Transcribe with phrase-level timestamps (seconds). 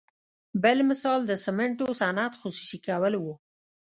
[0.63, 3.33] بل مثال د سمنټو صنعت خصوصي کول وو.